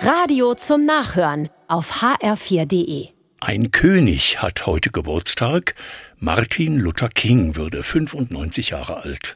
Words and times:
Radio 0.00 0.54
zum 0.54 0.84
Nachhören 0.84 1.48
auf 1.66 2.02
hr4.de. 2.02 3.08
Ein 3.40 3.72
König 3.72 4.40
hat 4.40 4.64
heute 4.64 4.90
Geburtstag. 4.90 5.74
Martin 6.18 6.78
Luther 6.78 7.08
King 7.08 7.56
würde 7.56 7.82
95 7.82 8.70
Jahre 8.70 9.02
alt. 9.02 9.34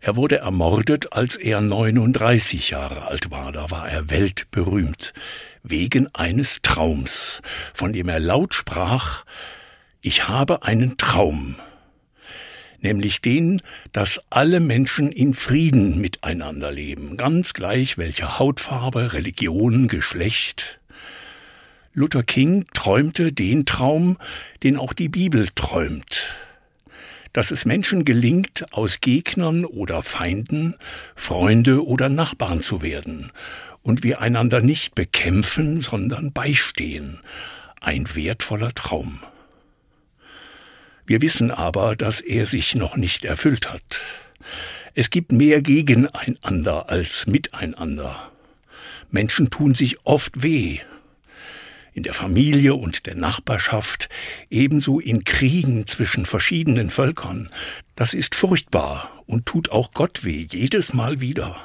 Er 0.00 0.16
wurde 0.16 0.36
ermordet, 0.36 1.14
als 1.14 1.36
er 1.36 1.62
39 1.62 2.68
Jahre 2.68 3.08
alt 3.08 3.30
war. 3.30 3.52
Da 3.52 3.70
war 3.70 3.88
er 3.88 4.10
weltberühmt. 4.10 5.14
Wegen 5.62 6.14
eines 6.14 6.60
Traums, 6.60 7.40
von 7.72 7.94
dem 7.94 8.10
er 8.10 8.20
laut 8.20 8.52
sprach, 8.54 9.24
ich 10.02 10.28
habe 10.28 10.62
einen 10.62 10.98
Traum 10.98 11.56
nämlich 12.80 13.20
den, 13.20 13.62
dass 13.92 14.20
alle 14.30 14.60
Menschen 14.60 15.10
in 15.10 15.34
Frieden 15.34 16.00
miteinander 16.00 16.72
leben, 16.72 17.16
ganz 17.16 17.52
gleich 17.52 17.98
welcher 17.98 18.38
Hautfarbe, 18.38 19.12
Religion, 19.12 19.88
Geschlecht. 19.88 20.80
Luther 21.92 22.22
King 22.22 22.66
träumte 22.74 23.32
den 23.32 23.64
Traum, 23.64 24.18
den 24.62 24.76
auch 24.76 24.92
die 24.92 25.08
Bibel 25.08 25.48
träumt, 25.54 26.34
dass 27.32 27.50
es 27.50 27.64
Menschen 27.64 28.04
gelingt, 28.04 28.66
aus 28.72 29.00
Gegnern 29.00 29.64
oder 29.64 30.02
Feinden 30.02 30.74
Freunde 31.14 31.86
oder 31.86 32.08
Nachbarn 32.08 32.60
zu 32.60 32.82
werden 32.82 33.32
und 33.82 34.02
wir 34.02 34.20
einander 34.20 34.60
nicht 34.60 34.94
bekämpfen, 34.94 35.80
sondern 35.80 36.32
beistehen. 36.32 37.20
Ein 37.80 38.14
wertvoller 38.14 38.72
Traum. 38.74 39.20
Wir 41.06 41.22
wissen 41.22 41.50
aber, 41.50 41.94
dass 41.94 42.20
er 42.20 42.46
sich 42.46 42.74
noch 42.74 42.96
nicht 42.96 43.24
erfüllt 43.24 43.72
hat. 43.72 44.00
Es 44.94 45.10
gibt 45.10 45.30
mehr 45.30 45.62
gegeneinander 45.62 46.90
als 46.90 47.26
miteinander. 47.26 48.32
Menschen 49.10 49.50
tun 49.50 49.74
sich 49.74 50.04
oft 50.04 50.42
weh. 50.42 50.80
In 51.94 52.02
der 52.02 52.12
Familie 52.12 52.74
und 52.74 53.06
der 53.06 53.14
Nachbarschaft, 53.14 54.08
ebenso 54.50 55.00
in 55.00 55.24
Kriegen 55.24 55.86
zwischen 55.86 56.26
verschiedenen 56.26 56.90
Völkern. 56.90 57.48
Das 57.94 58.12
ist 58.12 58.34
furchtbar 58.34 59.22
und 59.26 59.46
tut 59.46 59.70
auch 59.70 59.92
Gott 59.92 60.24
weh, 60.24 60.46
jedes 60.50 60.92
Mal 60.92 61.20
wieder. 61.20 61.56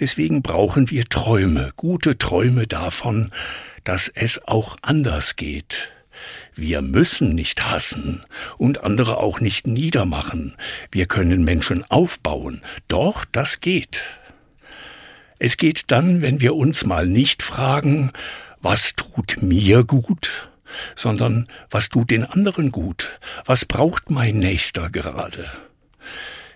Deswegen 0.00 0.42
brauchen 0.42 0.90
wir 0.90 1.04
Träume, 1.04 1.72
gute 1.76 2.18
Träume 2.18 2.66
davon, 2.66 3.30
dass 3.84 4.08
es 4.08 4.40
auch 4.46 4.76
anders 4.82 5.36
geht, 5.36 5.92
wir 6.58 6.82
müssen 6.82 7.34
nicht 7.34 7.70
hassen 7.70 8.24
und 8.56 8.84
andere 8.84 9.18
auch 9.18 9.40
nicht 9.40 9.66
niedermachen. 9.66 10.56
Wir 10.90 11.06
können 11.06 11.44
Menschen 11.44 11.88
aufbauen. 11.88 12.62
Doch, 12.88 13.24
das 13.24 13.60
geht. 13.60 14.18
Es 15.38 15.56
geht 15.56 15.84
dann, 15.92 16.20
wenn 16.20 16.40
wir 16.40 16.56
uns 16.56 16.84
mal 16.84 17.06
nicht 17.06 17.42
fragen, 17.44 18.10
was 18.60 18.96
tut 18.96 19.40
mir 19.40 19.84
gut, 19.84 20.50
sondern 20.96 21.46
was 21.70 21.90
tut 21.90 22.10
den 22.10 22.24
anderen 22.24 22.72
gut, 22.72 23.20
was 23.44 23.64
braucht 23.64 24.10
mein 24.10 24.38
Nächster 24.38 24.90
gerade. 24.90 25.50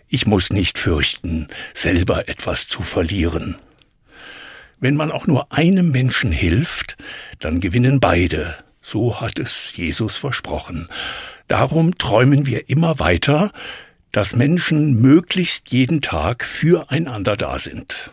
Ich 0.09 0.27
muss 0.27 0.53
nicht 0.53 0.79
fürchten, 0.79 1.47
selber 1.75 2.29
etwas 2.29 2.67
zu 2.67 2.83
verlieren. 2.83 3.57
Wenn 4.81 4.97
man 4.97 5.13
auch 5.13 5.29
nur 5.29 5.53
einem 5.53 5.93
Menschen 5.93 6.33
hilft, 6.33 6.97
dann 7.39 7.61
gewinnen 7.61 8.01
beide. 8.01 8.57
So 8.83 9.21
hat 9.21 9.39
es 9.39 9.75
Jesus 9.77 10.17
versprochen. 10.17 10.89
Darum 11.49 11.97
träumen 11.97 12.47
wir 12.47 12.69
immer 12.69 12.99
weiter, 12.99 13.53
dass 14.11 14.37
Menschen 14.37 15.01
möglichst 15.01 15.73
jeden 15.73 16.03
Tag 16.03 16.45
füreinander 16.45 17.37
da 17.37 17.59
sind. 17.59 18.13